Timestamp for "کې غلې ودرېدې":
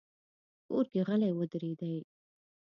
0.91-1.95